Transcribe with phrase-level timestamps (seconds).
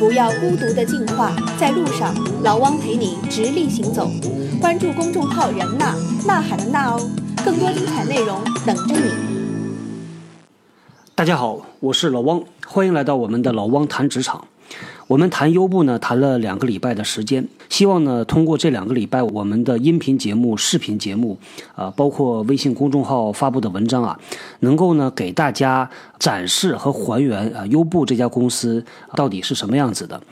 [0.00, 4.10] 不要孤独的进化，在路上，老汪陪你直立行走。
[4.58, 5.94] 关注公众号“人呐
[6.26, 7.10] 呐喊的呐哦，
[7.44, 9.12] 更多精彩内容等着你。
[11.14, 14.42] 大家好，我是老汪，欢迎来到我们的老汪谈职场。
[15.10, 21.36] 我们谈优步呢，谈了两个礼拜的时间，希望呢，通过这两个礼拜我们的音频节目、视频节目，
[21.74, 24.20] 啊，包括微信公众号发布的文章啊，
[24.60, 28.84] 能够呢给大家展示和还原啊优步这家公司
[29.16, 30.22] 到底是什么样子的。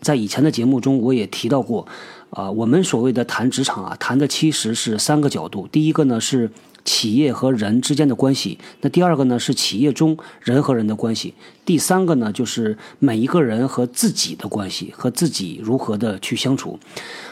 [0.00, 1.84] 在以前的节目中，我也提到过，
[2.30, 6.48] 啊，我们所谓的谈职场啊，谈的其实是三个角度，第一个呢是。
[6.88, 11.34] 企业和人之间的关系，那第二个呢是企业中人和人的关系，
[11.66, 16.78] 第三个呢就是每一个人和自己的关系，和自己如何的去相处。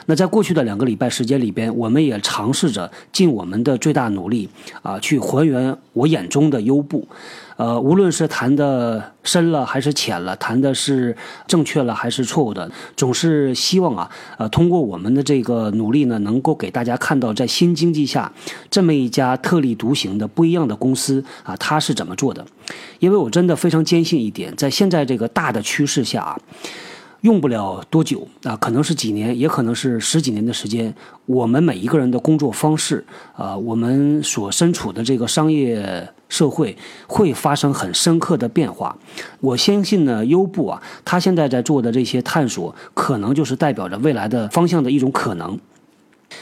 [0.04, 4.46] 那在过去的两个礼拜时间里边，我们也尝试着尽我们的最大努力
[4.82, 7.08] 啊，去还原我眼中的优步。
[7.56, 11.16] 呃，无论是谈的深了还是浅了，谈的是
[11.46, 18.30] 正确了还是错误的，总是希望啊，呃，通过我们的这个努力呢，能够给大家看到在新经济下
[18.70, 22.44] 这么一家特立独行的不一样的公司啊，它是怎么做的？
[22.98, 26.38] 因为我真的非常坚信一点，在现在这个大的趋势下啊。
[27.26, 30.94] 用不了多久啊，可能是几年，也可能是十几年的时间。
[31.26, 36.76] 我们每一个人的工作方式啊，我们所身处的这个商业社会
[37.08, 38.96] 会发生很深刻的变化。
[39.40, 45.58] 我相信呢，优步啊，它现在在做的这些探索，可能就是代表着未来的方向的一种可能。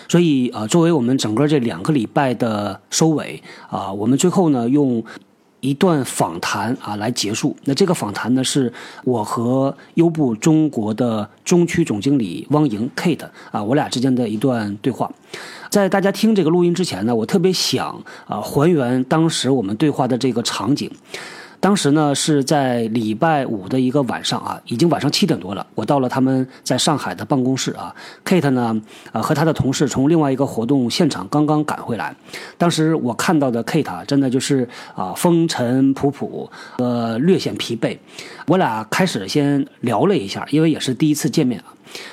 [0.06, 5.02] 所以啊，作为我们整个这两个礼拜的收尾啊，我们最后呢用。
[5.64, 7.56] 一段访谈啊，来结束。
[7.64, 8.70] 那这个访谈呢，是
[9.02, 15.10] 我和优步中国的中区总经理汪莹 Kate 啊，我俩之间的一段对话。
[15.70, 20.90] 在大家听这个录音之前呢，我特别想啊，还原当时我们对话的这个场景。
[21.64, 25.66] 当时呢是在礼拜五的一个晚上啊，已经晚上七点多了。
[25.74, 28.78] 我到了他们在上海的办公室啊，Kate 呢，
[29.12, 32.14] 呃，和他的同事从另外一个活动现场刚刚赶回来。
[32.58, 37.97] 当时我看到的 Kate 真的就是啊，风尘仆仆，呃，略显疲惫。
[38.47, 41.72] 我俩开始先聊了一下，因为也是第一次见面啊。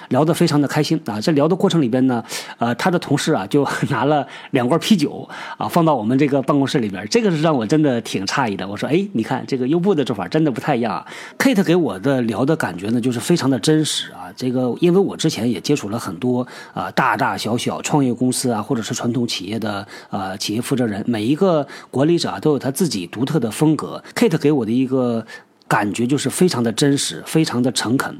[0.09, 2.23] 聊得非常的开心啊，在聊的过程里边呢，
[2.57, 5.27] 呃，他的同事啊就 拿了两罐啤酒
[5.57, 8.67] 啊放到我们这个办公室里边，这个是让我真的挺诧异的。
[8.67, 11.05] 我说，哎，你看这个优步的做法真的不太一样啊。
[11.37, 14.31] Kate 给我的聊的感觉呢，就是非常的真实啊。
[14.35, 24.03] 这个因为我之前也接触了很多啊大大小小创业公司啊，或者是传统企业的呃企业负责人，每一个管理者都有他自己独特的风格。
[24.15, 25.25] Kate 给我的一个
[25.67, 28.15] 感觉就是非常的真实，非常的诚恳。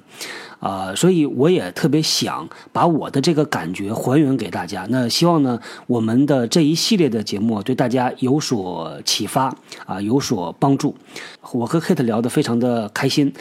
[0.62, 4.86] 啊，所以我也特别想把我的这个感觉还原给大家。
[4.90, 9.54] 那希望呢，我们的这一系列的节目对大家有所启发
[9.88, 10.96] 啊，有所帮助。
[11.52, 13.34] 我和 Kate 聊得非常的开心，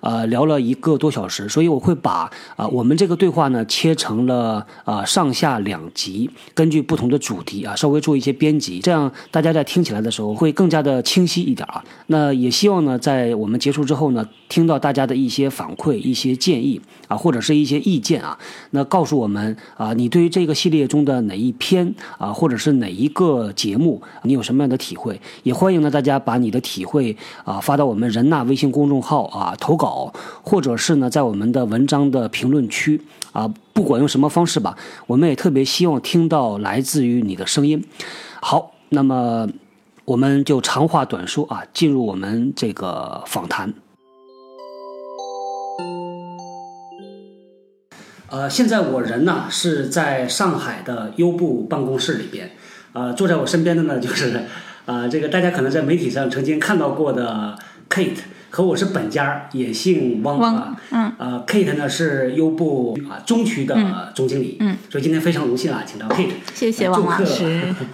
[0.00, 1.48] 呃，聊了一个多小时。
[1.48, 11.82] 所以我会把啊我们这个对话呢切成了啊上下两集，根据不同的主题啊稍微做一些编辑，这样大家在听起来的时候会更加的清晰一点啊。
[12.06, 16.67] 那也希望呢，在我们结束之后呢，听到大家的一些反馈、一些建议。
[17.06, 18.38] 啊，或者是一些意见啊，
[18.72, 25.20] 那告诉我们啊，你对于这个系列中的哪一篇啊，或者是哪一个节目，你有什么样的体会？
[25.44, 30.12] 也欢迎呢大家把你的体会啊发到我们人纳微信公众号啊投稿，
[30.42, 33.00] 或者是呢在我们的文章的评论区
[33.32, 37.82] 啊，不管用什么方式吧，我们也特别希望听到来自于你的声音。
[38.40, 39.48] 好，那么
[40.04, 43.72] 我们就长话短说啊，进入我们这个访谈。
[48.30, 52.50] 呃，现在我人呢是在上海的优步办公室里边，
[52.92, 54.42] 呃，坐在我身边的呢就是，
[54.84, 57.56] 呃，这个大家可能在媒体上曾经看到过的
[57.88, 58.18] Kate，
[58.50, 67.44] 和我是本家，也姓汪啊，嗯，呃，Kate 呢是优步啊中区的总经理，嗯，所以今天非常荣幸啊，请到 Kate，谢谢汪老师。
[67.80, 67.86] 呃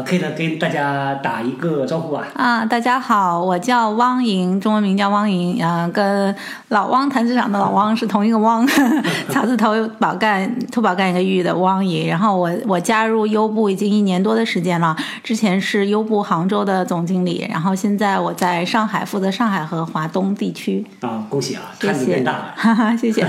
[0.00, 2.26] ，Kate 跟大家打一个招呼吧。
[2.34, 6.34] 啊，大家好，我叫汪莹，中文名叫汪莹，啊，跟
[6.68, 8.66] 老汪谈职场的老汪是同一个汪，
[9.28, 12.08] 草字头宝盖兔宝盖一个玉的汪莹。
[12.08, 20.86] 然后我我加入优步已经一年多的时间了，之前是优步杭州的总经理，然后现在我在上海负责上海和华东地区。
[21.00, 22.54] 啊，恭喜啊，看你变大了。
[22.56, 23.26] 哈哈，谢谢。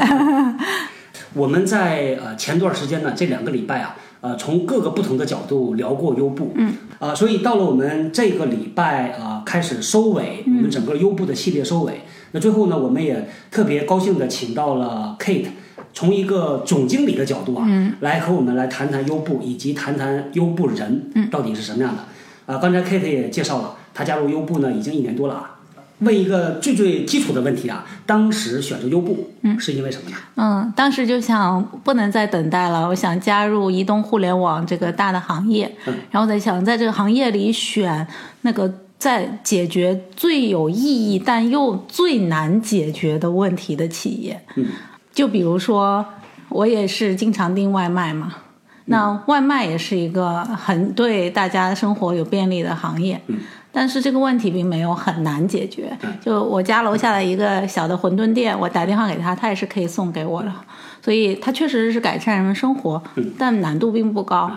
[1.33, 3.95] 我们在呃前段时间呢，这两个礼拜啊。
[4.23, 12.03] 呃，从各个不同的角度聊过优步，嗯，啊，所以到了我们这个礼拜啊，开始收尾，我们整个优步的系列收尾。
[12.31, 15.47] 那最后呢，我们也特别高兴的请到了 Kate，
[15.93, 17.67] 从一个总经理的角度啊，
[17.99, 22.53] 来和我们来谈谈优步，以及谈谈优步人到底是什么样的。
[22.53, 25.59] 啊，刚才 Kate 也介绍了，他加入优步呢已经一年多了啊。
[25.99, 30.17] 问一个最最基础的问题啊，当时选择优步，嗯，是因为什么呢？
[30.35, 38.05] 嗯，当时就想不能再等待了，我想加入移动互联网这个大的行业，嗯然后在想在这个行业里选
[38.41, 44.41] 那个在解决最有意义但又最难解决的问题的企业。
[44.55, 44.65] 嗯，
[45.13, 46.05] 就比如说
[46.49, 48.33] 我也是经常订外卖嘛。
[48.85, 53.39] 那外卖也是一个很对大家生活有便利的行业，嗯
[53.73, 55.91] 但是这个问题并没有很难解决。
[56.21, 60.53] 就我家楼下的一个小的馄饨店，我打电话给他，他也是可以送给我的，
[61.01, 63.01] 所以它确实是改善人们生活，
[63.37, 64.49] 但难度并不高。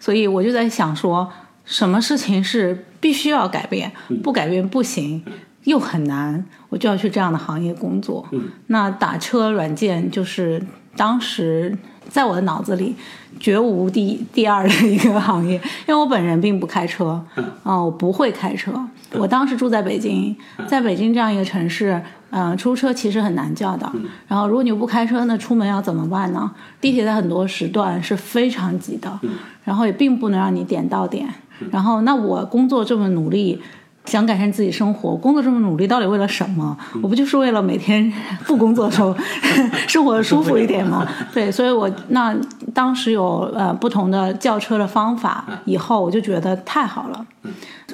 [0.00, 1.30] 所以我就在想说，
[1.64, 5.22] 什么事情是必须要改变，不改变不行，
[5.64, 8.26] 又很难，我就要去这样的行业工作。
[8.68, 10.62] 那打车软件就是
[10.96, 11.76] 当时
[12.08, 12.94] 在我的脑子里
[13.38, 15.54] 绝无第第二的一个行业，
[15.86, 17.20] 因为我本人并不开车，
[17.62, 18.72] 啊、我不会开车。
[19.12, 20.34] 我当时住在北京，
[20.66, 23.90] 在北京这样一个城市，嗯、出租车其实很难叫的。
[24.26, 26.50] 然后如果你不开车，那出门要怎么办呢？
[26.80, 29.20] 地铁在很多时段是非常挤的，
[29.64, 31.28] 然后也并不能让你点到点。
[31.70, 33.62] 然后，那我工作这么努力，
[34.04, 36.76] 想改善自己生活，工作这么努力，到底为了什么？
[37.02, 38.12] 我不就是为了每天
[38.46, 39.14] 不工作的时候
[39.88, 41.06] 生活舒服一点吗？
[41.32, 42.36] 对，所以我那
[42.72, 47.26] 当时有呃不同的叫车的方法，以后我就觉得太好了，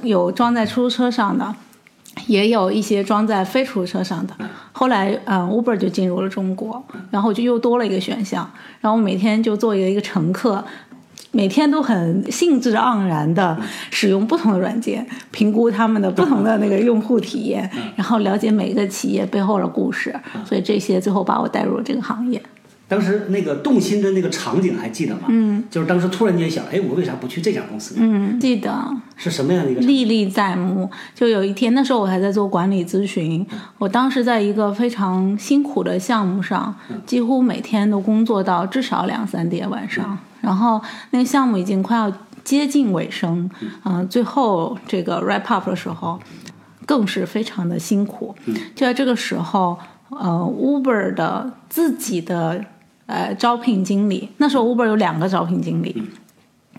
[0.02, 1.54] 有装在出租车上的。
[2.26, 4.34] 也有一些装在非出租车上的，
[4.72, 10.62] 后来，嗯，Uber 就进入了中国，然后我就又多了一个选项，然后我每天就做一个一个乘客，
[11.32, 13.56] 每天都很兴致盎然的
[13.90, 22.42] 使用不同的软件，评估他们的不同的那个用户体验，然后了解每个企业背后的故事，所以这些最后把我带入了这个行业。
[22.88, 25.26] 当时那个动心的那个场景还记得吗？
[25.28, 28.00] 嗯，就是当时突然间想，哎，我为啥不去这家公司呢？
[28.02, 28.74] 嗯，记得。
[29.14, 29.80] 是什么样的一个？
[29.82, 30.90] 历历在目。
[31.14, 33.46] 就有一天，那时候我还在做管理咨询，
[33.78, 36.74] 我当时在一个非常辛苦的项目上，
[37.06, 43.48] 几乎每天都工作到至少两三点晚上，然后那个项目已经快要接近尾声，
[43.84, 46.18] 嗯、最后这个 wrap up 的时候，
[46.86, 48.34] 更是非常的辛苦。
[48.74, 49.78] 就在这个时候，
[50.08, 52.64] 呃，Uber 的自己的
[53.06, 56.02] 呃招聘经理，那时候 Uber 有两个招聘经理。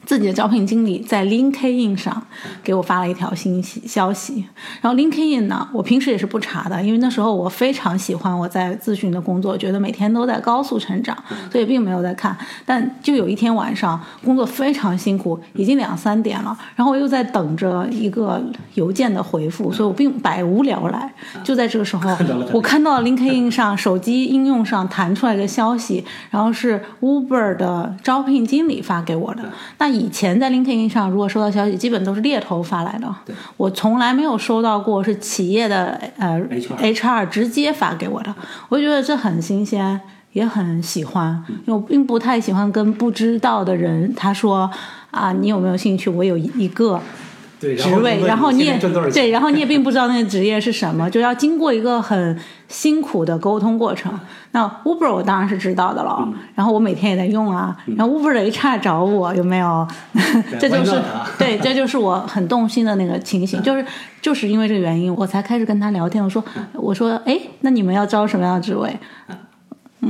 [0.06, 2.21] 自己的招聘经理在 LinkedIn 上
[2.63, 4.45] 给我发了一条信息消息，
[4.81, 11.15] 然后 LinkedIn 呢，我平时也是不查的，因为那时候我非常喜欢我在咨询的工作，觉得每天都在高速成长，
[11.51, 12.36] 所以并没有在看。
[12.65, 18.42] 但就有一天晚上，工作非常辛苦，已经两三点了，然后我又在等着一个
[18.74, 21.13] 邮件的回复，所以我并百无聊赖。
[21.44, 22.09] 就在这个时候，
[22.51, 29.44] 我看到 LinkedIn 上手机应用上弹出来一个消息，然后是 Uber 的招聘经理发给我的。
[29.77, 33.13] 那以前在 LinkedIn 上，如果收到消息，基本都是猎头发来的。
[33.57, 38.33] 我从来没有收到过是企业的呃 HR HR 直接发给我的，
[38.69, 39.99] 我觉得这很新鲜，
[40.33, 41.43] 也很喜欢。
[41.47, 44.69] 因为我并不太喜欢跟不知道的人他说
[45.11, 46.09] 啊，你有没有兴趣？
[46.09, 46.99] 我有一个。
[47.61, 48.79] 对，职位，然后你也
[49.13, 52.37] 对，然后你也并不知道那个职业是什么，就要经过一个很
[52.67, 54.11] 辛苦的沟通过程。
[54.53, 57.77] 那 Uber 我当然是知道的了，嗯然后我每天也在用啊。
[57.95, 59.87] 然后 Uber 的 HR 找我有没有？
[60.59, 60.99] 这就是
[61.37, 63.85] 对，这就是我很动心的那个情形，就是
[64.21, 66.23] 就是因为这个原因，我才开始跟他聊天。
[66.23, 66.43] 我说
[66.73, 68.97] 我说哎，那你们要招什么样的职位？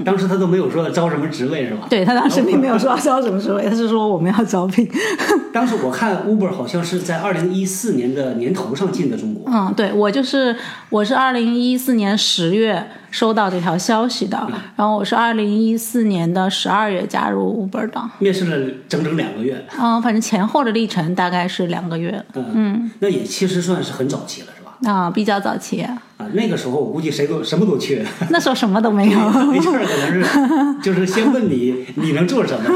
[0.05, 1.87] 当时他都没有说招什么职位是吧？
[1.89, 4.89] 对他当时并没有说要招什么职位，他是说我们要招聘。
[5.53, 9.43] 当时我看 Uber 好像是在二零一四年的年头上进的中国。
[9.51, 10.55] 嗯，对我就是
[10.89, 14.37] 我是二零一四年十月收到这条消息的，
[14.77, 24.71] 然后我是二零一四年的十二月加入 Uber 的，面试了整整两个月，嗯，反正前后的历程大概是两个月，嗯，那也其实算是很早期了，是吧？
[24.89, 26.01] 啊、比较早期，啊，
[26.33, 29.19] 那个时候我估计谁都什么都缺 那时候什么都没有。
[29.19, 32.69] HR 可能是就是先问你你能做什么，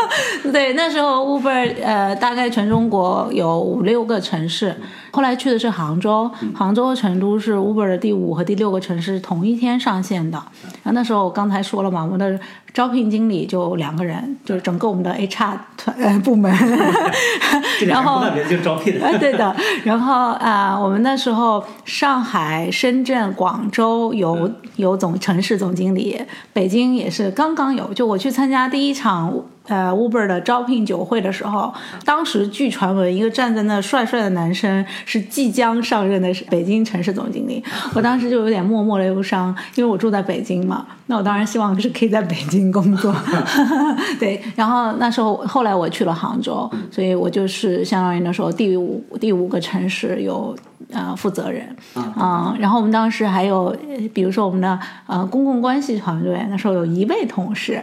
[0.50, 4.74] 对，那时候 Uber 呃，大概全中国有五六个城市，
[5.10, 10.38] 后来去的是杭州，杭州和成都是 Uber 的第五和第六个城市同一天上线的。
[10.82, 12.40] 然后那时候我刚才说了嘛，我们的
[12.72, 16.50] 招聘经理就两个人，就是整个我们的 HR 团呃部门，
[17.86, 19.54] 然后就招聘哎，对的。
[19.84, 26.20] 然后啊、我们那时候上海、深圳、广州有有总城市总经理，
[26.52, 27.92] 北京也是刚刚有。
[27.94, 29.32] 就我去参加第一场
[29.68, 31.72] 呃 Uber 的招聘酒会的时候，
[32.04, 37.62] 当时据传闻，一个站在那帅帅的男生是即将上任的北京城市总经理。
[37.94, 43.14] 我当时就有点默默的忧伤，因为我住在北京嘛，那我当然希望是可以在北京工作。
[44.18, 50.56] 对，然后那时候后来我去了杭州，所以我就是相当于那时候第五第五个城市有
[50.92, 51.64] 呃负责人
[52.16, 57.82] 啊、然后我们当时还有，呃比如说我们的呃公共关系团队，那时候有一位同事，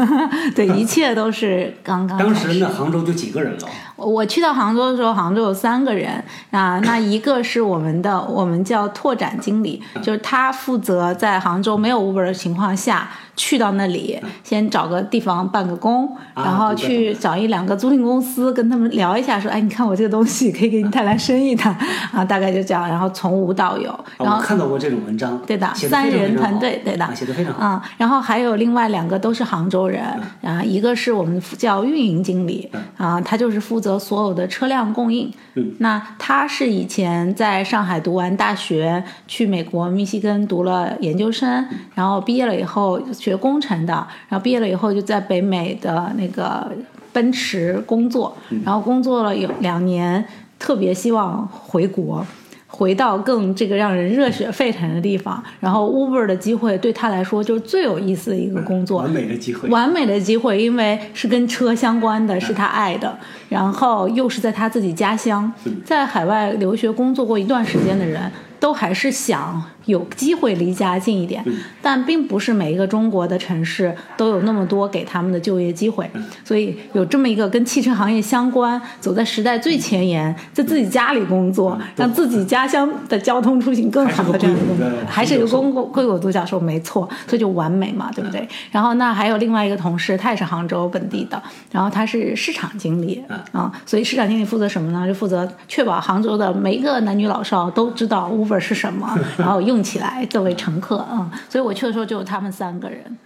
[0.56, 3.68] 对，一切都是刚刚当时那，杭州就几个人了。
[3.98, 21.64] 我去到杭州的时候，杭州有三个人啊，那一个是我们的，我们叫拓展经理，就是他负责在杭州没有 Uber 的情况下，去到那里先找个地方办个工，啊然后去找一两个租赁公司跟他们聊一下，说，哎，你看我这个东西可以给你带来生意的
[22.12, 27.64] 啊，大概就这样，然后从无到有，啊然后我看到过这种文章，对的，三人团队，对的啊，写的非常好。
[27.64, 30.02] 啊、然后还有另外两个都是杭州人
[30.42, 35.32] 啊，一个是我们叫运营经理啊，他就是负责所有的车辆供应。
[35.54, 41.64] 嗯，那他是以前在上海读完大学，去美国密西根读了研究生，
[41.94, 43.94] 然后毕业了以后学工程的，
[44.28, 46.68] 然后毕业了以后就在北美的那个
[47.12, 50.24] 奔驰工作，然后工作了有两年，
[50.58, 52.26] 特别希望回国。
[52.70, 59.68] 回到更这个让人热血沸腾的地方，然后 Uber 的机会对他来说就是最有意思的一个工作，完美的机会。
[59.70, 65.50] 完美的机会，因为是跟车相关的，是他爱的，然后又是在他自己家乡，
[65.82, 71.42] 在海外留学工作过一段时间的人，都还是想有机会离家近一点，
[71.80, 76.08] 但并不是每一个中国的城市都有那么多给他们的就业机会，
[76.44, 88.46] 所以有这么一个跟汽车行业相关，走在时代最前沿，在自己家里工作，让自己家乡的交通出行更好的这样一个还是一个公共硅谷独角兽，没错，所以就完美嘛，对不对？
[88.70, 91.42] 然后那还有另外一个同事，他也是杭州本地的，
[91.72, 95.06] 然后他是市场经理啊，所以市场经理负责什么呢？
[95.06, 101.38] 就负责确保杭州的每一个男女老少都知道 Uber 是什么， 然后用起来作为乘客啊、嗯。
[101.48, 103.18] 所以我去的时候就有他们三个人。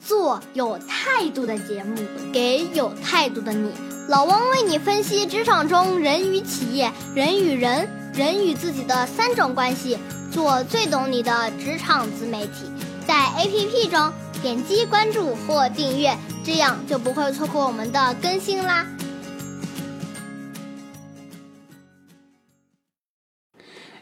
[0.00, 1.96] 做有态度的节目，
[2.32, 3.70] 给有态度的你。
[4.08, 9.98] 老汪为你分析职场中人与企业、人与人、人与自己的三种关系，
[10.30, 12.70] 做最懂你的职场自媒体。
[13.06, 18.86] 在 APP 中点击关注或订阅，这样就不会错过我们的更新啦。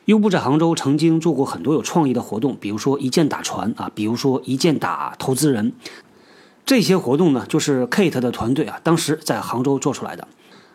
[0.07, 5.73] 优步在杭州曾经做过很多有创意的活动，比如说一键打船啊，比如说一键打投资人。
[6.65, 10.27] 这些活动呢，就是 Kate 的团队啊，当时在杭州做出来的。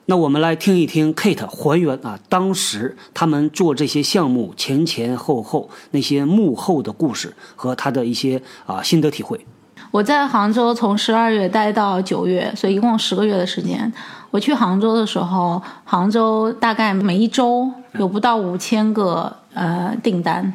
[0.05, 9.45] 那我们来听一听 Kate 还原啊，当时他们做这些项目前前后后那些幕后的故事和他的一些啊心得体会。
[9.91, 13.91] 我在杭州从十二月待到九月，所以一共十个月的时间。
[14.31, 20.53] 我去杭州的时候，杭州大概每一周有不到五千个呃订单。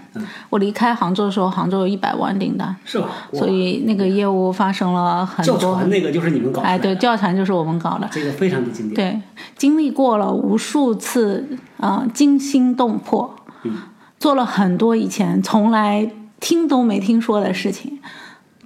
[0.51, 3.09] 我离开杭州的时候，杭州有一百万订单，是吧？
[3.33, 5.75] 所以那个业务发生了很教多。
[5.75, 8.09] 传那个就是你们搞的，哎，对，教传就是我们搞的。
[8.13, 8.95] 这个非常的经典。
[8.95, 9.23] 对，
[9.57, 11.49] 经历过了无数次
[11.79, 13.79] 啊、呃、惊心动魄，嗯，
[14.19, 17.99] 做了很多以前从来听都没听说的事情，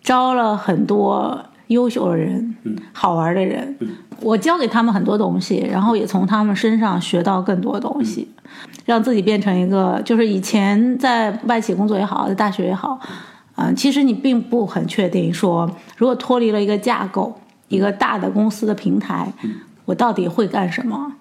[0.03, 3.89] 招了很多优秀的人，嗯，好玩的人，嗯，
[4.21, 8.51] 我教给他们很多东西，然后也从他们身上学到更多东西，嗯、
[8.85, 12.99] 让自己变成一个，就是以前在外企工作也好，在大学也好，
[13.57, 17.35] 嗯、呃，其实你并不很确定说，如果脱离了一个架构，
[17.69, 19.33] 一个大的公司的平台，
[19.85, 21.13] 我到底会干什么？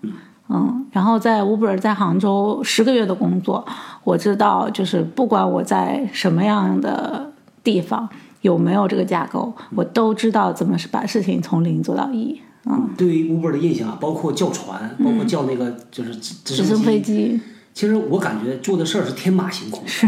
[0.48, 3.66] 嗯，然后在 Uber 在杭州十个月的工作，
[4.04, 7.32] 我知道就是不管我在什么样的
[7.64, 8.08] 地方。
[8.46, 12.40] 有没有这个架构，我都知道怎么是把事情从零做到一。
[12.66, 17.42] 嗯，对于 Uber 的印象啊，包括叫船，包括叫那个就是直升飞机。
[17.74, 20.08] 其实我感觉做的事儿是天马行空，是。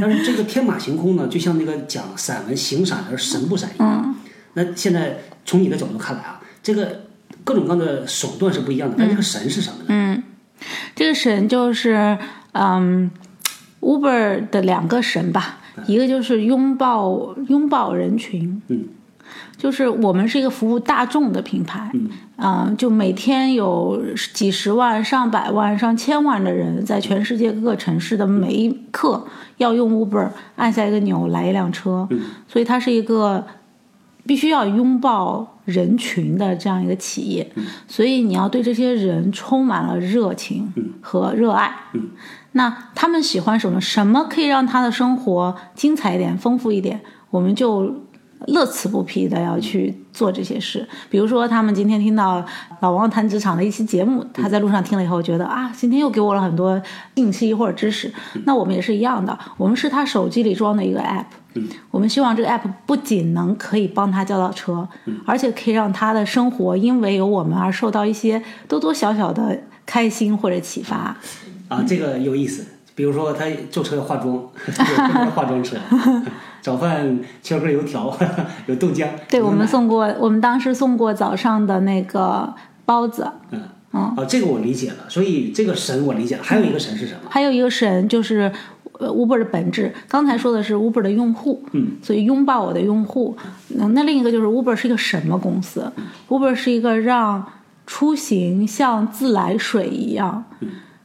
[0.00, 4.02] 但是这个天马行空呢，就像那个讲散文形闪而神不闪一样。
[4.04, 4.14] 嗯。
[4.52, 7.00] 那现在从你的角度看来啊，这个
[7.42, 9.84] 各种各样的手段是不一样的，但这个神是什么呢？
[9.88, 10.22] 嗯，
[10.94, 12.18] 这个神就是
[12.52, 13.10] 嗯
[13.80, 15.60] ，Uber 的两个神吧。
[15.86, 18.84] 一个就是拥抱拥抱人群，嗯，
[19.56, 24.02] 就是我们是一个服务大众的品牌，嗯，啊、呃，就每天有
[24.34, 29.24] 几十万、上百万、上千万的人在全世界各个城市的每一刻
[29.58, 33.46] 要用 Uber 按下一个钮来一辆车，嗯，所以它是一个
[34.26, 42.10] 必须要拥抱人群的这样一个企业，嗯，所以你要对这些人充满了热情和热爱，嗯。
[42.52, 43.80] 那他们喜欢什么？
[43.80, 47.00] 什么可以让他的生活精彩一点、丰富一点？
[47.30, 47.94] 我们就
[48.46, 50.88] 乐此不疲的要去做这些事。
[51.10, 52.44] 比如说，他们今天听到
[52.80, 56.80] 老王谈职场的一期节目，他在路上听了以后，觉得啊，今天又给我了很多
[57.16, 58.12] 信息或者知识。
[58.44, 61.26] 那我们也是一样的，我们是他手机里装的一个 app，
[61.90, 64.88] 我们希望这个 app 不仅能可以帮他叫到车，
[65.26, 71.16] 而且可以让他的生活因为有我们而受到一些多多小小的开心或者启发。
[71.68, 72.64] 啊，这个有意思。
[72.94, 74.34] 比如说他坐车要化妆，
[75.24, 75.76] 有化妆车，
[76.60, 78.16] 早饭切根油条，
[78.66, 79.06] 有豆浆。
[79.28, 82.52] 对我们送过，我们当时送过早上的那个
[82.84, 83.60] 包子，嗯
[83.92, 84.96] 嗯啊，这个我理解了。
[85.08, 86.42] 所以这个神我理解了。
[86.42, 87.20] 还有一个神是什么？
[87.30, 88.50] 还有一个神就是。
[89.00, 93.36] 呃，Uber 的本质，刚才说的是 Uber 的用户，嗯，所以拥抱我的用户。
[93.68, 95.88] 那那另一个就是 Uber 是一个什么公司
[96.28, 97.46] ？Uber 是一个让
[97.86, 100.42] 出行像自来水一样，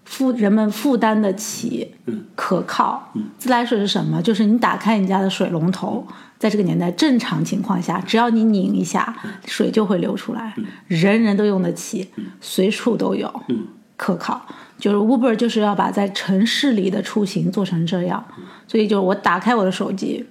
[0.05, 3.12] 负人们负担得起，嗯，可靠。
[3.38, 4.22] 自来水是什么？
[4.22, 6.05] 就是你打开你家的水龙头，
[6.38, 10.53] 在这个年代正常情况下，只要你拧一下，水就会流出来，
[10.88, 12.10] 人人都用得起，
[12.41, 14.41] 随处都有，嗯可靠。
[14.77, 18.22] 就是 Uber 就是要把在城市里的出行做成这样，
[18.67, 20.25] 所以就是我打开我的手机，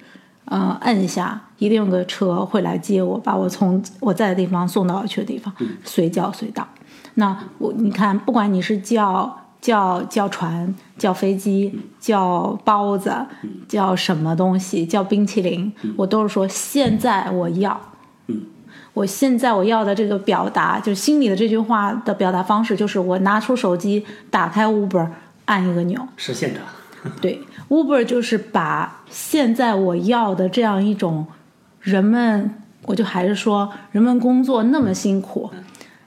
[0.45, 5.51] 呃，摁一下，一定有个车会来接我，把我从我在的地方送到我去的地方，
[5.83, 6.67] 随叫随到。
[7.15, 13.15] 那我你看，不管你是叫叫叫船、叫飞机、叫包子、
[13.65, 17.79] 叫什么东西、叫冰淇淋，我都是说现在我要。
[18.93, 25.07] 我现在我要的这个表达，就是心里的这句话的表达方式，就是我拿出手机，打开 Uber，
[25.45, 26.05] 按一个钮。
[26.17, 27.09] 实现它。
[27.21, 31.25] 对，Uber 就是把现在我要的这样一种
[31.79, 32.53] 人们，
[32.85, 35.49] 我就还是说，人们工作那么辛苦，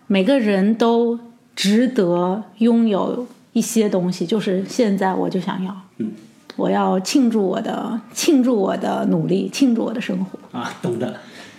[0.06, 1.18] 每个人都
[1.56, 6.12] 值得拥有一些东西，就是现在我就想要，嗯，
[6.56, 11.16] 我要庆祝我的庆祝我的努力，庆祝我的生活，啊，懂的，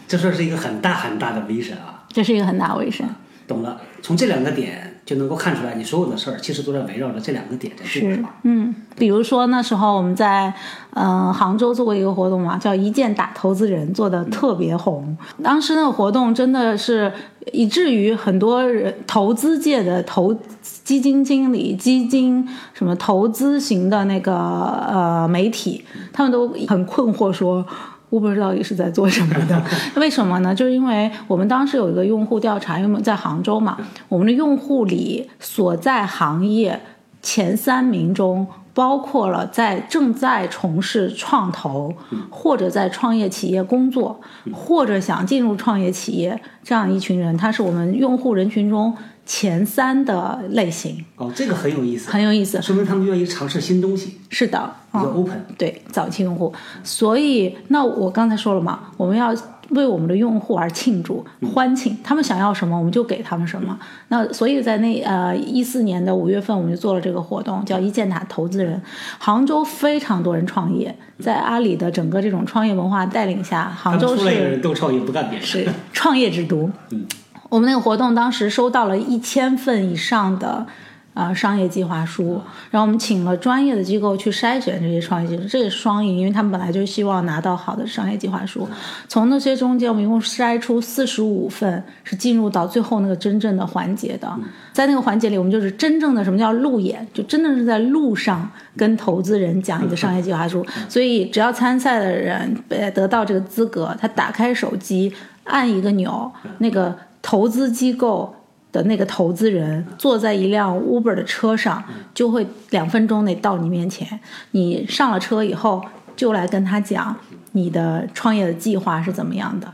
[0.07, 3.09] 这算是一个很大很大的 vision 啊，这是一个很大的卫生。
[3.47, 3.79] 懂了。
[4.01, 10.53] 从这两个点就能够看出来，你所有的事儿其实都在围绕着这两个点在做，是吧？，嗯，比如说那时候我们在
[10.91, 15.17] 嗯、呃杭州做过一个活动嘛，叫一键打投资人，做的特别红。
[15.43, 17.11] 当时那个活动真的是
[17.51, 27.65] 以至于很多人投资界的投基金经理、基金什么投资型的那个呃媒体，他们都很困惑说。
[28.09, 29.61] Uber 到底是在做什么的？
[29.99, 30.55] 为什么呢？
[30.55, 33.77] 就是因为我们当时有一个用户调查，因为我们在杭州嘛，
[34.07, 36.79] 我们的用户里所在行业
[37.21, 41.93] 前三名中，包括了在正在从事创投，
[42.29, 44.19] 或者在创业企业工作，
[44.53, 48.95] 或者想进入创业企业这样一群人，他是我们用户人群中
[49.27, 52.61] 前三的类型，哦，这个很有意思，很有意思。
[52.61, 55.45] 说明他们愿意尝试新东西，是的，比较嗯，open。
[55.57, 59.35] 对早期用户，所以那我刚才说了嘛，我们要
[59.71, 63.77] 为我们的用户而庆祝、欢庆，他们想要什么我们就给他们什么。
[64.07, 68.81] 那所以在那呃一四年的五月份，我们就做了这个活动，叫一键塔投资人。
[69.19, 75.45] 杭州非常多人创业，在阿里的整个这种创业文化带领下，杭州是人都创业，不干别的。
[75.45, 76.69] 是创业之都。
[76.91, 77.05] 嗯，
[77.49, 80.65] 我们那个活动当时收到了一千份以上的
[81.13, 88.67] 啊商业计划书，然后我们请了专业的机构去筛选这些创业计划书，这也是双赢，因为他们本来就希望拿到好的商业计划书。
[89.07, 94.31] 从那些中间，我们一共筛出四十五份，是进入到最后那个真正的环节的。
[94.73, 100.63] 在那个环节里，我们就是真正的什么叫路演，就真的是在路上跟投资人讲你的商业计划书。
[100.87, 105.11] 所以只要参赛的人呃得到这个资格，他打开手机
[105.45, 108.33] 按一个钮，那个投资机构。
[108.69, 111.81] 的那个投资人坐在一辆 Uber 的车上，
[112.13, 114.19] 就会两分钟内到你面前。
[114.51, 115.81] 你上了车以后，
[116.17, 117.15] 就来跟他讲
[117.53, 119.73] 你的创业的计划是怎么样的。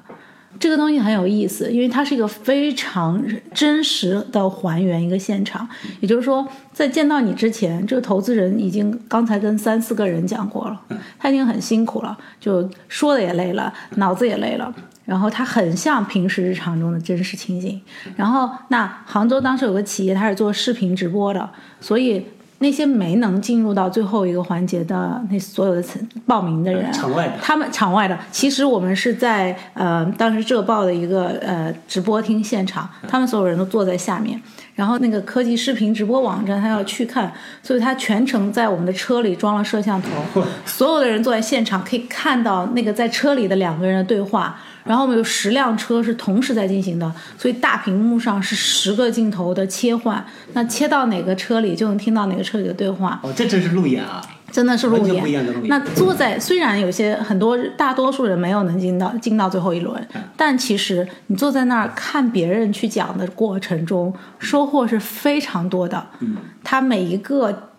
[0.60, 5.68] 这个东西很有意思，因为它是一个非常真实的还原一个现场。
[6.00, 10.80] 也就是说，在见到你之前，这个投资人已经刚才跟三四个人讲过了，
[11.18, 14.74] 他已经很辛苦了，就说的也累了，脑子也累了。
[15.06, 17.82] 然后它很像平时日常中的真实情景。
[18.16, 21.50] 然后，那杭州当时有个企业，它是做视频直播的，
[21.82, 22.26] 所以
[22.60, 25.84] 那些没能进入到最后一个环节的那所有的
[26.26, 34.42] 报名的人，场外的他们场外的，其实我们是在呃当时浙报的一个呃直播厅现场，他们所有人都坐在下面，
[34.76, 37.30] 然后那个科技视频直播网站他要去看，
[37.62, 44.58] 所以他全程在我们的车里装了摄像头， 所有的人坐在现场可以看到那个在车里的两个人的对话。
[44.84, 53.20] 然后我们有十辆车是同时在进行的，所以大屏幕上是十个镜头的切换，那切到哪个车里就能听到哪个车里的对话。
[53.24, 54.22] 哦，这真是路演啊！
[54.52, 66.06] 真的是路演那坐在虽然有些很多大多数人没有能进到进到最后一轮，嗯但其实你坐在那儿看别人去讲的过程中，收获是非常多的。
[66.20, 67.70] 嗯，他每一个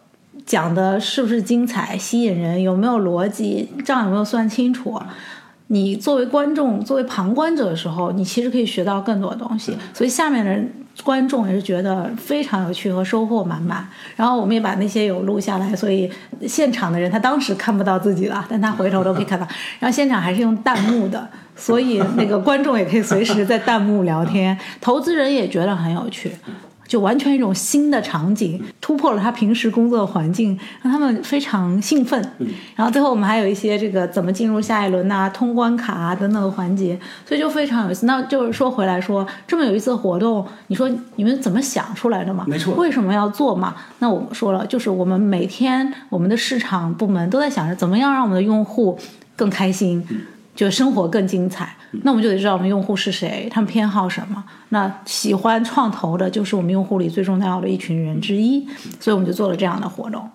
[0.44, 5.00] 讲的是不是精彩、吸引人，有没有逻辑，账有没有算清楚？
[5.68, 9.76] 你作为观众、作为旁观者的时候，你其实可以学到更多的东西。
[9.92, 10.70] 所以下面的人
[11.02, 13.88] 观众也是觉得非常有趣和收获满满。
[14.14, 16.10] 然后我们也把那些有录下来，所以
[16.46, 19.46] 现场的人他当时看不到自己了，但他回头都可以看到。
[19.80, 26.30] 然后现场还是用弹幕的，所以那个观众也可以随时在弹幕聊天， 投资人也觉得很有趣。
[26.86, 32.20] 就完全一种新的场景，突破了他平时工作的环境，让他们非常兴奋。
[32.76, 38.06] 然后最后我们还有一些这个怎么进入下一轮呐、通关卡啊等等的环节，所以就非常有意思。
[38.06, 42.44] 那就是说回来说这么有意思的活动，你说你们怎么想出来的嘛？
[42.46, 43.74] 没错为什么要做嘛？
[43.98, 48.98] 那我们说了，就是我们每天我们的市场部门都在想着怎么样让我们的用户
[49.34, 50.06] 更开心。
[50.54, 54.42] 就生活更精彩，那我们就得知道我们用户是谁，他们偏好什么。
[54.68, 58.64] 那喜欢创投的，就是我们用户里最重要的一群人之一，
[59.00, 60.28] 所以我们就做了这样的活动。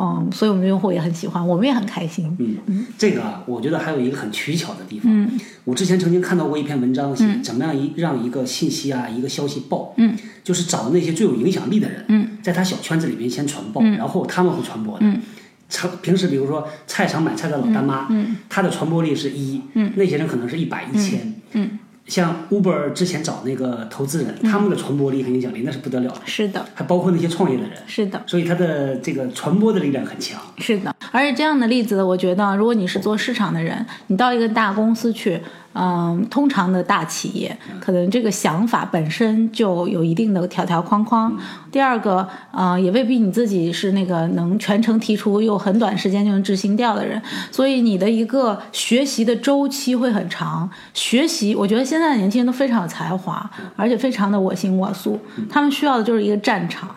[0.00, 2.34] 嗯，所以我们的用户也很喜欢，我们也很开心。
[2.38, 5.10] 嗯，这个啊，我觉得还有一个很取巧的地方。
[5.12, 5.28] 嗯，
[5.64, 9.92] 我之前曾经看到过一篇文章，写怎么样一让一个信息啊，一个消息爆。
[9.96, 12.04] 嗯，就是找那些最有影响力的人。
[12.08, 15.04] 嗯，在他小圈子里面先传播，然后他们会传播的。
[15.04, 15.20] 嗯。
[15.68, 35.40] 常平时比如说菜场买菜的老大妈，嗯，她的传播力是一，嗯，那些人可能是一百一千，嗯，像 Uber 之前找那个投资人，他们的传播力和影响力那是不得了的，是的，还包括那些创业的人，是的，所以他的这个传播的力量很强，是的，而且这样的例子，我觉得如果你是做市场的人，你到一个大公司去。
[35.74, 41.36] 嗯，通常的大企业可能这个想法本身就有一定的条条框框。
[41.70, 47.20] 第二个，呃，也未必你自己是那个能全程提出又很短时间就能执行掉的人，
[47.52, 50.68] 所以你的一个学习的周期会很长。
[50.94, 56.90] 学习，我觉得现在的年轻人都非常有才华，而且非常的我行我素，他们需要的就是一个战场。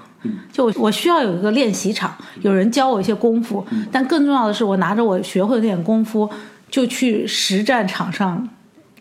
[0.51, 6.29] 就我需要有一个练习场，有人教我一些功夫，但更重要的是，我拿着我学会的那点功夫，
[6.69, 8.47] 就去实战场上。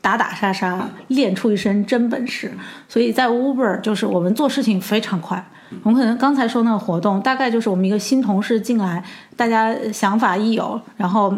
[0.00, 2.50] 打打杀杀，练出一身真本事。
[2.88, 5.44] 所以在 Uber，就是我们做事情非常快。
[5.84, 9.04] 我们可能刚才说那个活动，大概就是我们一个新同事进来，
[9.36, 11.32] 大家想法一有，然后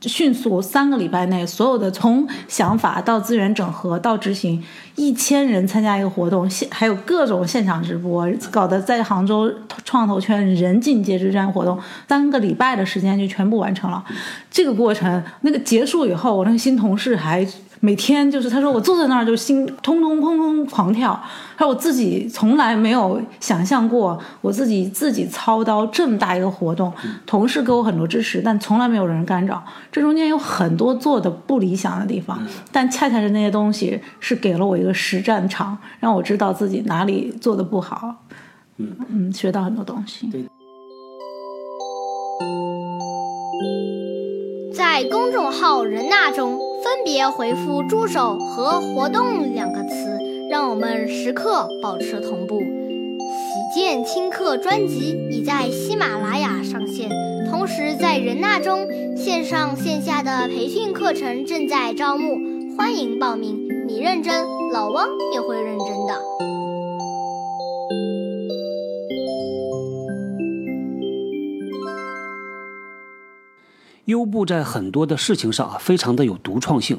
[0.00, 4.60] 迅速三个礼拜内，所有的从想法到资源整合到执行，
[4.96, 9.48] 一千人参加一个活动，现还有各种现场直播，搞得在杭州
[9.84, 11.30] 创投圈人尽皆知。
[11.30, 14.04] 这样活动三个礼拜的时间就全部完成了。
[14.50, 17.46] 这个过程，那个结束以后，我那个新同事还。
[17.80, 21.12] 每天就是他说我坐在那儿就心通通砰砰狂跳，
[21.56, 26.92] 他说我自己从来没有想象过我自己自己操刀这么大一个活动，
[27.24, 29.62] 同事给我很多支持，但从来没有人干扰，
[29.92, 32.38] 这中间有很多做的不理想的地方，
[32.72, 38.24] 但恰恰是那些东西是给了我一个实战场，让我知道自己哪里做的不好，
[38.78, 38.96] 嗯。
[39.10, 40.26] 嗯，学到很多东西。
[40.28, 40.44] 对。
[44.74, 52.60] 在公众号“人纳”中，分别回复“助手”和“活动”两个词，让我们时刻保持同步。
[52.60, 57.10] 喜见轻课专辑已在喜马拉雅上线，
[57.50, 58.86] 同时在“人纳”中
[59.16, 62.38] 线上线下的培训课程正在招募，
[62.76, 63.66] 欢迎报名。
[63.88, 66.47] 你认真，老汪也会认真的。
[74.08, 76.98] 优步在很多的事情上啊，非常的有独创性。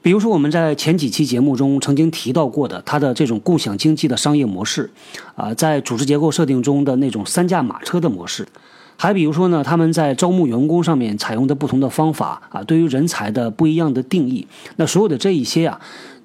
[0.00, 4.88] 比如说，我们在前几期节目中曾经提到过的，它的这种共享经济的商业模式，
[5.36, 8.48] 啊，在组织结构设定中的那种三驾马车的模式，
[8.96, 15.78] 还比如说呢，他们在招募员工上面采用的不同的方法啊，对于人才的不一样的定义，那所有的这一些啊，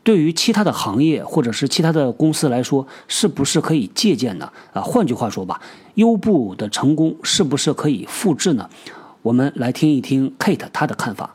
[0.03, 4.49] 对于其他的行业或者是其他的公司来说，是不是可以借鉴呢？
[4.71, 5.59] 啊，换句话说吧，
[5.95, 8.69] 优步的成功是不是可以复制呢？
[9.23, 11.33] 我们来听一听 Kate 她的看法。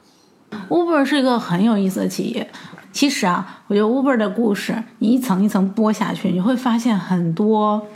[0.69, 2.49] Uber 是一个很有意思的企业。
[2.93, 7.87] 其实啊，我觉得 Uber 的故事，你一层一层剥下去，你会发现很多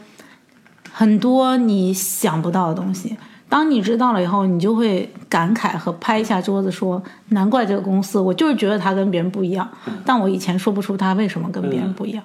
[0.92, 3.16] 很多你想不到的东西。
[3.48, 9.68] 当你知道了以后，你就会感慨和拍一下桌子说：“难怪这个公司，我就是觉得它跟别人不一样，
[10.06, 12.24] 但我以前说不出它为什么跟别人不一样。”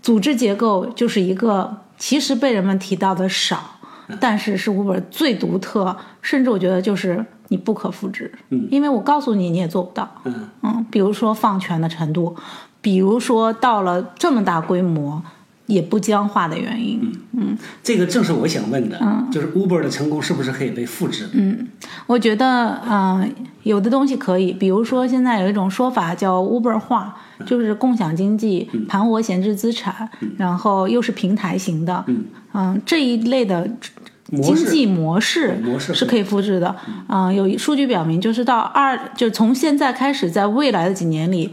[0.00, 3.75] 组织结构就是一个其实被人们提到的少。
[4.20, 10.48] 但是是 Uber 最独特，甚至我觉得就是你不可复制，嗯，因为我告诉你你也做不到，嗯。
[10.62, 12.34] 嗯，比如说放权的程度，
[12.80, 15.22] 比如说到了这么大规模
[15.66, 17.00] 也不僵化的原因，
[17.32, 21.28] 嗯，这个正是我想问的，嗯，就是 Uber 的成功是不是可以被复制？
[21.32, 21.68] 嗯，
[22.06, 23.28] 我觉得嗯
[23.64, 32.26] 有的东西可以，比如说现在有一种说法叫 Uber 化，就是共享经济、盘活闲置资产，然后又是平台型的，嗯，
[32.84, 33.68] 这一类的。
[34.42, 36.74] 经济模式是可以复制的，
[37.08, 41.48] 嗯，有数据表明，就是到二，就从现在开始，在未来的几年里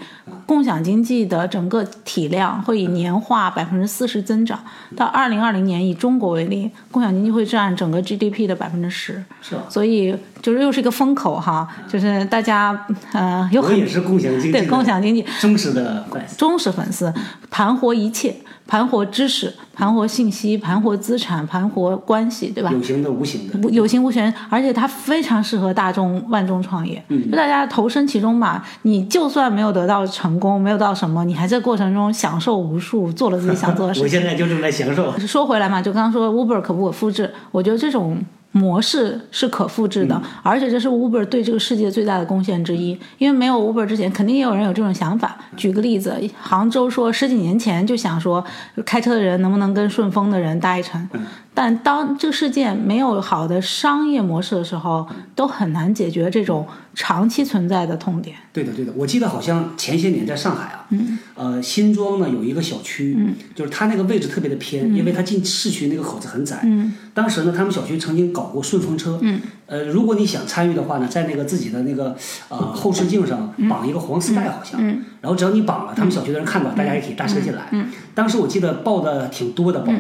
[0.48, 4.60] 共享经济的整个体量会以年化百分之四十增长，
[4.96, 9.24] 到二零二零年以中国为例，共享经济会占整个 GDP 的百分之十。
[9.40, 9.62] 是吧？
[9.70, 16.04] 所以就是又是一个风口哈，就是大家呃有很我也是共享经济对共享经济忠实的。
[16.36, 17.14] 忠实粉丝，
[17.52, 18.36] 盘活一切，
[18.66, 22.72] 盘活知识，盘活信息，盘活资产，盘活关系，对吧？
[22.72, 28.64] 有形的、无形的，不有形无形，而且它非常适合大众万众创业，嗯就大家投身其中嘛。
[28.84, 34.08] 你就算没有得到成功，没有到什么，你还在过程中享受无数，做了自己想做的事 我。
[34.08, 35.12] 现在就正在享受。
[35.20, 37.32] 说回来嘛，就刚刚说 Uber 可不可复制？
[37.52, 38.18] 我觉得这种
[38.54, 42.98] 模式是可复制的，而且这是 Uber 对这个世界最大的贡献之一。
[43.18, 45.36] 因为没有 Uber 之前，肯定也有人有这种想法。
[45.58, 48.46] 举个例子，杭州说十几年前就想说，
[48.86, 51.10] 开车的人能不能跟顺丰的人搭一程？
[51.54, 58.36] 但当这个世界没有好的商业模式的时候，都很难解决这种长期存在的痛点。
[58.52, 60.88] 对的，对的，我记得好像前些年在上海啊，
[61.36, 63.18] 呃，新庄呢有一个小区，
[63.54, 66.66] 就是它那个位置特别的偏，因为它进市区那个口子很窄。
[67.14, 69.20] 当时呢，他们小区曾经搞过顺风车，
[69.68, 72.16] 呃，如果你想参与的话呢，在那个自己的那个
[72.50, 74.82] 呃后视镜上绑一个黄丝带，好像，
[75.22, 77.70] 然后只要你绑了，他们小区的人看到，大家也可以搭车进来。
[78.16, 80.00] 当时我记得报的挺多的报道，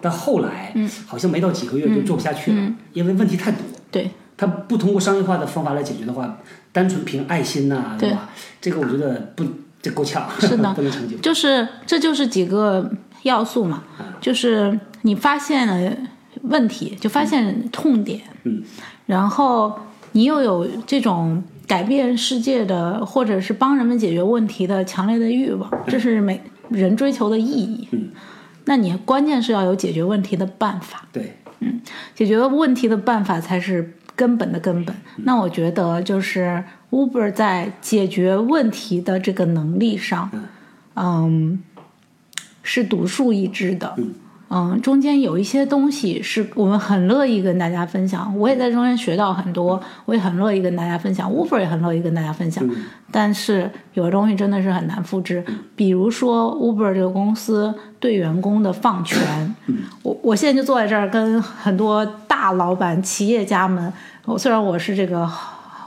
[0.00, 0.74] 但后来
[1.06, 3.60] 好像没到几个月就做不下去了，因为问题太多。
[3.90, 6.38] 对，他不通过商业化的方法来解决的话，
[6.72, 8.10] 单纯凭爱心呐、对。
[8.10, 8.28] 吧？
[8.60, 9.44] 这个我觉得不，
[9.80, 10.72] 这够呛， 是的。
[10.74, 11.16] 不能成就。
[11.18, 12.90] 就是这就是几个
[13.22, 13.82] 要素嘛，
[14.20, 15.96] 就是你发现了
[16.42, 18.62] 问题，就发现痛点，嗯，
[19.06, 19.78] 然后
[20.12, 27.88] 你又有这种改变世界的，或者是帮人们解决问题的强烈的欲望，这是每人追求的意义。
[27.92, 28.08] 嗯，
[28.68, 31.08] 那你关键是要有解决问题的办法。
[31.10, 31.80] 对，嗯
[32.14, 34.94] 解决问题的办法才是根本的根本。
[35.16, 40.30] 那我觉得就是 Uber 在解决问题的这个能力上，
[40.94, 41.62] 嗯，
[42.62, 43.94] 是独树一帜的。
[43.96, 44.14] 嗯，
[44.80, 52.66] 中间有一些东西是我们很乐意跟大家分享，我也在中间学到很多，我也很乐意跟大家分享，Uber 也很乐意跟大家分享。
[53.10, 55.44] 但是有的东西真的是很难复制，
[55.76, 59.54] 比如说 Uber 这个公司对员工的放权。
[60.02, 63.92] 我我现在就坐在这儿，跟很多大老板、企业家们，
[64.24, 65.30] 我虽然我是这个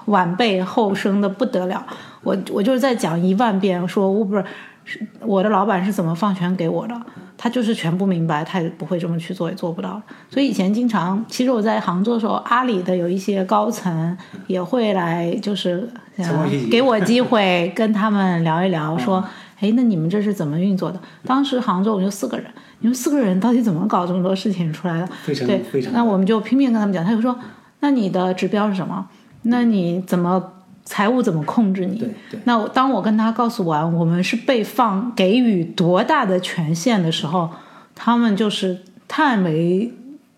[0.06, 1.84] 晚辈后生的不得了，
[2.21, 4.45] 我我就是在讲一万遍，说 Uber
[4.86, 7.02] 是我的老板是怎么放权给我的。
[7.44, 10.00] 他就是全不明白，他也不会这么去做，也做不到。
[10.30, 19.26] 所以以前经常，其实我在杭州的时候，阿里的有一些高层也会来，就是、呃、给我机会跟他们聊一聊，说，
[19.60, 21.00] 哎，那你们这是怎么运作的？
[21.26, 22.46] 当时杭州我们就四个人，
[22.82, 25.08] 你们四个人到底怎么搞这么多事情出来的？
[25.24, 25.92] 非常对，非常。
[25.94, 27.36] 那我们就拼命跟他们讲，他就说，
[27.80, 29.08] 那你的指标是什么？
[29.42, 30.61] 那你怎么？
[30.84, 31.98] 财务怎么控制你？
[31.98, 32.39] 对对。
[32.46, 37.50] 那我当我跟他告诉完我们是被放给予多大的权限的时候，
[37.96, 39.94] 他们就是叹为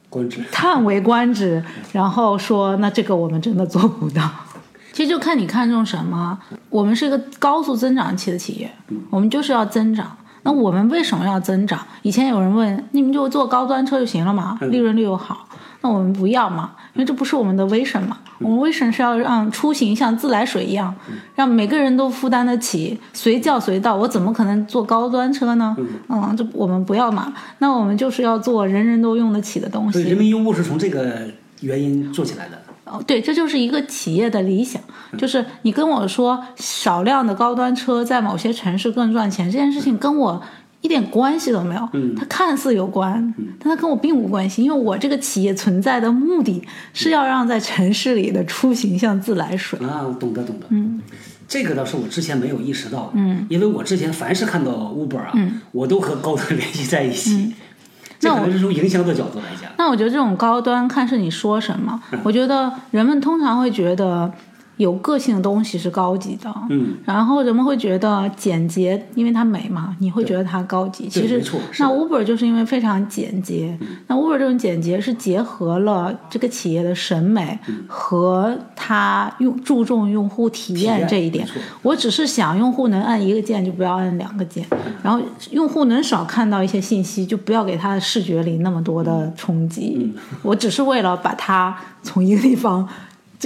[0.09, 4.29] 观止， 叹为观止，然后说：“那这个我们真的做不到。
[4.93, 6.37] ”其实就看你看重什么。
[6.69, 8.71] 我们是一个高速增长期的企业，
[9.09, 10.15] 我们就是要增长。
[10.43, 11.79] 那我们为什么要增长？
[12.01, 15.47] 以前有人问：“你们就做高端车就行了嘛，利润率又好。”
[15.83, 18.17] 那我们不要嘛，因为这不是我们的 vision 嘛。
[18.39, 20.95] 我们 vision 是要让出行像自来水一样，
[21.35, 23.93] 让每个人都负担得起，随叫随到。
[23.93, 25.75] 我怎么可能坐高端车呢？
[26.07, 27.33] 嗯，这我们不要嘛。
[27.59, 30.01] 那我们就是要做人人都用得起的东西。
[30.03, 31.27] 人民优步是从这个
[31.59, 32.57] 原因做起来的。
[32.85, 34.81] 哦，对，这就是一个企业的理想，
[35.17, 40.41] 就是你跟我说少量的高端车在某些城市更赚钱这件事情，跟我。
[40.83, 46.61] 一点关系都没有，它看似有关，但它跟我并无关系，因为我这个企业存在的目的
[46.93, 51.01] 是要让在城市里的出行像自来水啊，懂得懂得，嗯，
[51.47, 57.53] 这个倒是我之前没有意识到，嗯，因为我之前凡是看到 Uber 啊，嗯，我都和高端联系在一起，嗯，
[58.19, 64.29] 这可能是从营销的角度来讲，那我觉得这种高端看是你说什么，我觉得人们通常会觉得。
[64.77, 71.07] 有个性的东西是高级的，嗯，然后人们会觉得简洁，因为它美嘛，你会觉得它高级。
[71.07, 71.39] 其实，
[71.77, 73.77] 那 Uber 就是因为非常简洁。
[74.07, 77.57] 那 Uber 这种简洁是结合了这个企业的审美
[77.87, 81.47] 和它用注重用户体验这一点。
[81.83, 84.65] 我只是想用户能按一个键，就不要按两个键；
[85.03, 90.11] 然后用户能少看到一些信息，就不要给他的视觉里那么多的冲击。
[90.41, 92.89] 我只是为了把它从一个地方。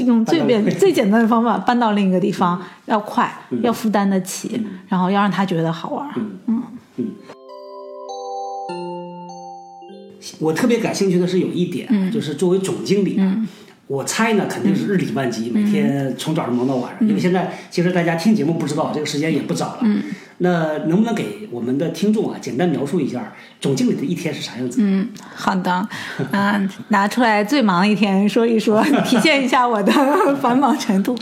[0.03, 3.31] 用最便最简单的方法搬到另一个地方，要快，
[3.61, 6.09] 要负担得起，然后要让他觉得好玩。
[6.47, 6.63] 嗯。
[6.97, 7.11] 嗯。
[10.39, 13.19] 我特别感兴趣的是有一点，就是作为总经理，
[13.87, 17.07] 我猜呢，肯定是日理万机，每天从早上忙到晚上。
[17.07, 19.83] 因为现在其实大家听节目不知道，这个时间也不早了。
[20.39, 24.79] 那能不能给我们的听众啊，简单描述一下总经理的一天是啥样子？
[24.81, 25.87] 嗯，好的，
[26.31, 29.91] 嗯、 拿出来最忙的一天说一说， 体现一下我的
[30.41, 31.17] 繁忙程度。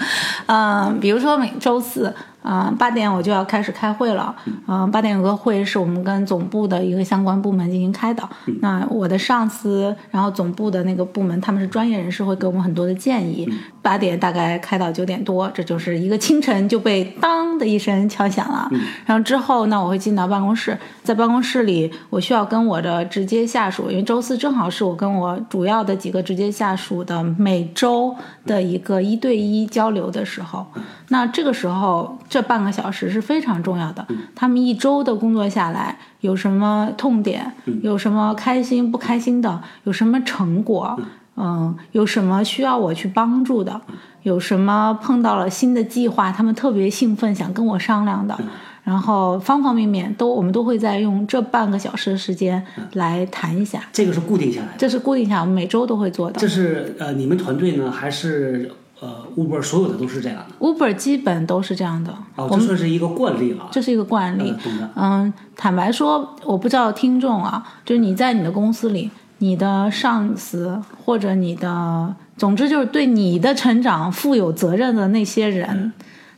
[0.47, 2.13] 嗯、比如说每周四，
[2.47, 4.36] 嗯、八点我就要开始开会了。
[4.67, 8.29] 嗯、八点有个会是我们跟总部的一个相关部门进行开导。
[8.62, 13.51] 那我的上司，然后总部的那个部门，他们是专业人士，会给我们很多的建议。
[13.81, 18.69] 八点大概开到九点多，这就是一个清晨就被当的一声敲响了。
[19.05, 30.65] 然后之后呢，我会进到办公室，在办公室里，我需要跟我的直接下属，因为周四正好是我跟我主要的几个直接下属的每周的一个一对一交流的时候。
[31.10, 34.06] 那这个时候，这半个小时是非常重要的。
[34.36, 37.50] 他们一周的工作下来，有什么痛点，
[37.82, 41.00] 有什么开心不开心的，有什么成果，
[41.38, 43.80] 嗯，有什么需要我去帮助的，
[44.24, 48.38] 有什么碰到了新的计划，他们特别兴奋想跟我商量的。
[48.84, 52.62] 然后方方面面都，我们都会在用这半个小时的时间
[52.95, 54.74] 来谈一下，这个是固定下来的。
[54.78, 56.45] 这是固定下来，我们每周都会做的这。
[56.50, 58.69] 是呃，你们团队呢，还是
[59.01, 63.67] 呃，Uber 所有的都是这样的？Uber 基本都是这样的，哦，这算是一个惯例了。
[63.71, 64.53] 这是一个惯例。
[64.95, 75.91] 嗯，坦白说，我不知道听众啊，就是你在你的公司里，你的上司或者你的，总之就是对你的成长负有责任的那些人，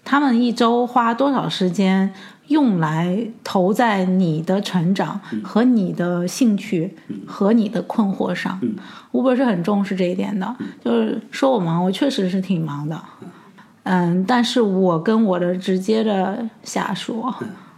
[0.03, 2.11] 他们一周花多少时间
[2.47, 8.59] 用来投在你的成长和你的兴趣和你的困惑上
[9.17, 12.99] ？Uber 是很重视这一点的，就是说我忙，我确实是挺忙的。
[13.83, 17.25] 嗯，但是我跟我的直接的下属，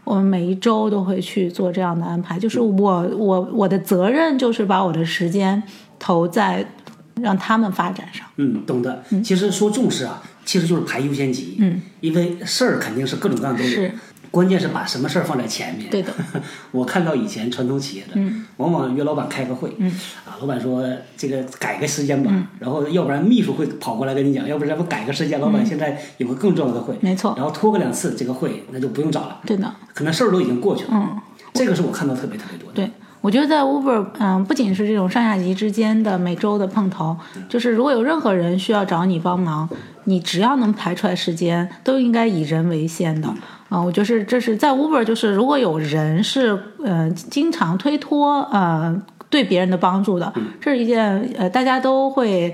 [0.04, 2.40] 我们每一周都会去做这样的安排。
[2.40, 5.62] 就是我我我的责任就是把我的时间
[6.00, 6.66] 投在
[7.22, 8.26] 让他们发展上。
[8.38, 9.04] 嗯，懂的。
[9.24, 11.58] 其实说重视啊，其实就是排优先级。
[11.60, 13.92] 嗯，因为事儿肯定是各种各样都有，是
[14.32, 15.90] 关键是把什么事儿放在前面。
[15.90, 16.12] 对的。
[16.72, 19.92] 我看到以前传统企业的，嗯往往约老板开个会，嗯
[20.26, 20.86] 啊，老板说
[21.18, 30.90] 这个改个时间吧，然后要不然秘书会跑过来跟你讲，要不然咱们改个时间，老板现在有个更重要的会，嗯没错然后拖个两次这个会，那就不用找了，对的，可能事儿都已经过去了。
[30.94, 31.18] 嗯，
[31.54, 32.76] 这个是我看到特别特别多的。
[32.76, 32.90] 对。
[33.22, 37.18] 我觉得在 Uber，嗯，不仅是这种上下级之间的每周的碰头，
[37.50, 39.68] 就是如果有任何人需要找你帮忙，
[40.06, 43.28] 你只要能排出来时间，都应该以人为先的。
[43.70, 52.54] 啊、我就是这是在 Uber，就是如果有人是呃经常推脱呃对别人的帮助的，这是一件呃大家都会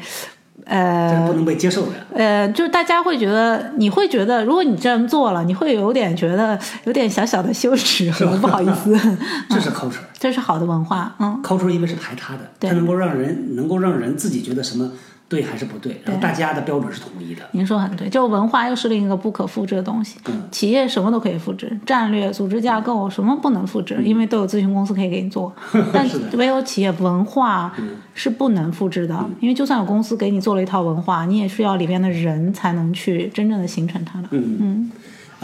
[0.66, 1.94] 呃是不能被接受的。
[2.14, 8.94] 呃，就是大家会觉得，你会觉得，如果你这样做了，你会有点觉得有点小小的羞耻和不好意思。
[9.50, 10.04] 这是 culture。
[10.20, 14.92] 这是好的文化，嗯，culture 因为是排他的，对它能够让人能够让人自己觉得什么
[15.28, 17.42] 对还是不对，然后大家的标准是统一的。
[17.52, 20.18] 您说很对，就文化又是另一个不可复制的东西。
[20.52, 25.52] 企业什么都可以复制，战略、组织架构什么不能复制，因为都有咨询公司可以给你做。
[25.92, 27.74] 但是唯有企业文化
[28.14, 34.28] 是不能复制的，因为就算有公司给你做了一套文化，你也需要里边的人才能去真正的形成它的。
[34.32, 34.92] 嗯嗯。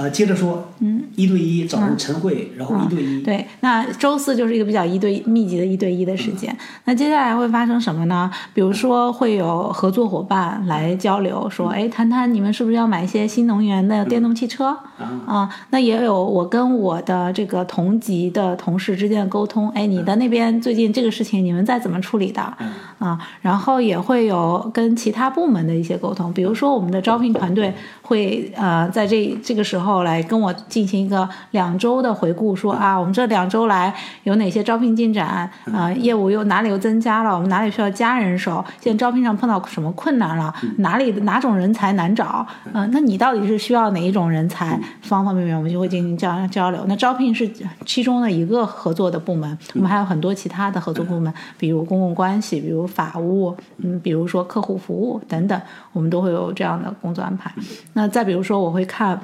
[0.01, 6.55] 呃，接着说，嗯，一对一找人晨会，然后一对一，对，那周四就是一个比较一对密集的一对一的时间。
[6.85, 8.31] 那接下来会发生什么呢？
[8.51, 14.75] 比如说会有合作伙伴来交流，说，哎，谈谈你们是不是要买一些新能源的电动汽车
[15.27, 15.47] 啊？
[15.69, 22.41] 那也有我跟我的这个同级的同事之间的沟通，哎，你的那边最近这个事情你们在怎么处理的
[22.97, 23.19] 啊？
[23.41, 46.83] 然后也会有跟其他部门的一些沟通，比如说我们的招聘团队会呃在这这个时候来跟我进行一个两周的回顾，说啊，我们这两周来有哪些招聘进展啊、业务又哪里又增加了，我们哪里需要加人手，现在招聘上碰到什么困难了，哪里哪种人才难找，嗯、那你到底是需要哪一种人才，方方面面我们就会进行交交流。
[46.87, 47.49] 那招聘是
[47.85, 55.61] 其中的一个合作的部门，我们还有很多其他的合作部门，比如公共关系，比如法务，嗯，比如说客户服务等等，
[55.93, 57.51] 我们都会有这样的工作安排。
[57.93, 59.19] 那再比如说，我会看。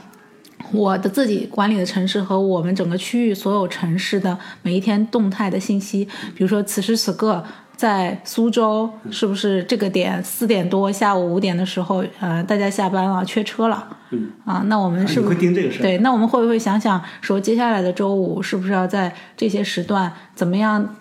[0.71, 7.43] 我的自己管理的城市和我们整个区域所有城市的每一天动态的信息，比如说此时此刻
[7.75, 15.81] 在苏州是不是这个点四点多下午五点的时候，呃，大家下班了缺车了，嗯啊，那我们是不是会盯这个事。
[15.81, 15.99] 对？
[15.99, 20.95] 那我们会不会想想说，接下来的周五是不是要在这些时段怎么样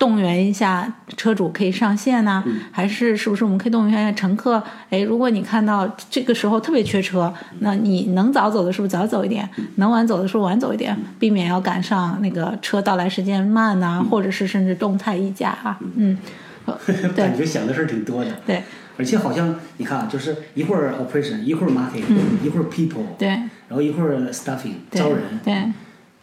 [0.00, 2.42] 动员一下车主可以上线呢、
[2.72, 4.60] 还是是不是我们可以动员一下乘客？
[4.88, 9.46] 哎，如果你看到这个时候特别缺车，那你能早走的是不是早走一点？
[9.76, 10.96] 能晚走的是不是晚走一点？
[11.18, 15.78] 避免要赶上那个车到来时间慢呐、或者是甚至动态溢价啊。
[15.96, 16.16] 嗯，
[17.14, 18.30] 感觉想的事儿挺多的。
[18.46, 18.62] 对。
[18.96, 25.54] 而且好像你看啊，就是一会儿 operation，一会儿 marketing，、一会儿 people，对然后一会儿 staffing 招人，对，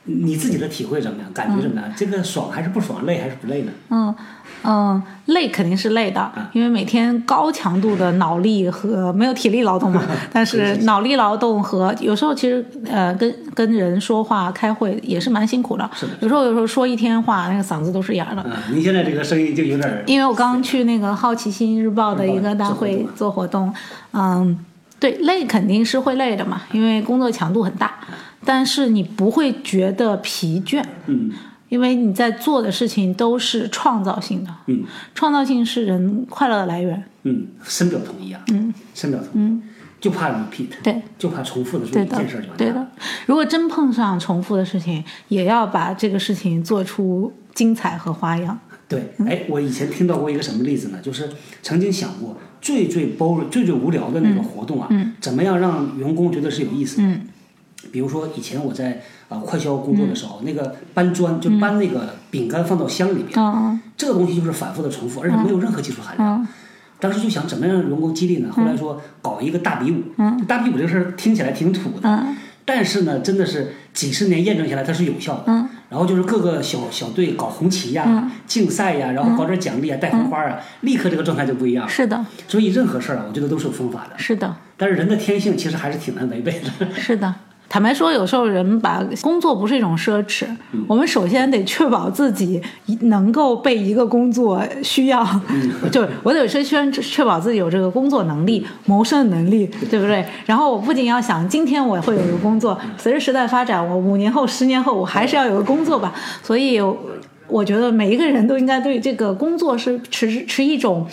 [0.07, 1.31] 你自己的体会怎么样？
[1.33, 1.89] 感觉怎么样？
[1.95, 3.05] 这个爽还是不爽？
[3.05, 3.71] 累还是不累呢？
[3.89, 4.15] 嗯
[4.63, 10.01] 嗯，累肯定是累的，因为每天高强度的脑力和没有体力劳动嘛，
[10.33, 18.41] 但是脑力劳动和有时候其实呃跟跟人说话开会也是蛮辛苦的，是的有时候有时候说一天话，那个嗓子都是哑的。
[18.41, 23.71] 啊，您现在这个声音就有点因为我刚刚去那个《好奇心日报》的一个大会做活动，
[24.13, 24.57] 嗯，
[24.99, 27.99] 对，累肯定是会累的嘛，因为工作强度很大，
[28.43, 31.31] 但是你不会觉得疲倦，嗯
[31.69, 34.83] 因为你在做的事情都是创造性的，嗯
[35.13, 37.03] 创造性是人快乐的来源。
[37.23, 39.61] 嗯，深表同意啊，嗯深表同意，嗯，
[39.99, 41.01] 就怕 repeat，对。
[41.19, 42.87] 就怕重复的做一件事儿就，完对的。。
[43.25, 48.57] 如果真碰上重复的事情，也要把这个事情做出精彩和花样。
[48.87, 50.99] 对，哎，我以前听到过一个什么例子呢？
[51.03, 51.29] 就是
[51.61, 54.89] 曾经想过最最 boring、最最无聊的那个活动啊，
[55.19, 56.97] 怎么样让员工觉得是有意思？
[56.97, 57.03] 的？
[57.03, 57.21] 嗯。
[57.91, 66.41] 比如说以前我在呃快销工作的时候，那个搬砖就搬那个饼干放到箱里边，嗯这个东西就是反复的重复，而且没有任何技术含量。
[66.41, 66.47] 嗯
[66.99, 68.49] 当时就想怎么样让员工激励呢？
[68.51, 70.01] 后来说搞一个大比武，
[70.47, 72.35] 大比武这个事儿听起来挺土的，嗯。
[72.65, 75.69] 但是呢，真的是几十年验证下来它是有效的。
[75.89, 81.89] 嗯然后就是各个小小队搞红旗呀、竞赛呀，然后搞点奖励啊、带红花啊，立刻这个状态就不一样了。
[81.89, 84.17] 是的，所以任何事儿啊，我觉得都是有方法的。
[84.17, 86.93] 是的，但是人的天性其实还是挺难违背的。
[86.93, 87.33] 是的。
[87.69, 90.47] 坦白说，有时候人把工作不是一种奢侈，
[90.87, 92.61] 我们首先得确保自己
[93.01, 95.25] 能够被一个工作需要，
[95.91, 100.25] 就是我得先先确保自己有这个工作能力、谋生能力，对不对？
[100.45, 106.13] 然后我不仅要想今天我会有一个工作，随着时代发展，我五年后、十年后我还是要有个工作吧。
[106.41, 106.81] 所以，
[107.47, 111.05] 我觉得每一个人都应该对这个工作是持持一种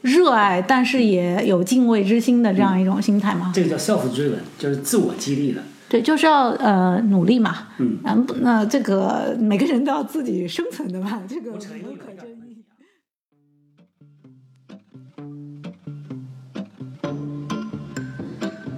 [0.00, 3.52] 热爱，但是也有敬畏之心的这样一种心态嘛。
[3.54, 5.60] 这个叫 self driven，就是自我激励的。
[5.88, 7.68] 对，就是要呃努力嘛。
[7.78, 12.62] 嗯，嗯，那这个每个人都要自己生存的嘛，这个无可争议。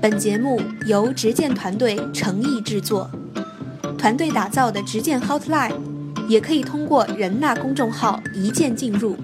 [0.01, 3.11] 本节目由执剑团队诚意制作，
[3.99, 5.75] 团队打造的执剑 Hotline
[6.29, 9.17] 也可以通过人纳公众号一键进入，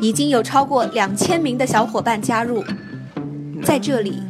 [0.00, 2.64] 已经有超过两千名的小伙伴加入，
[3.62, 4.22] 在这里，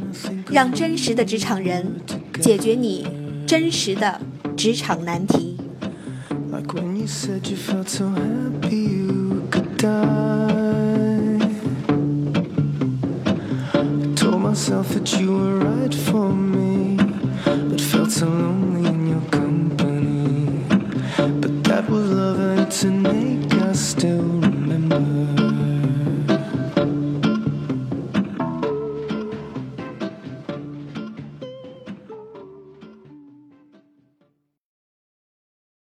[0.50, 1.86] 让真实的职场人
[2.40, 3.06] 解决你
[3.46, 4.20] 真实的
[4.56, 5.56] 职场难题。
[6.50, 6.74] Like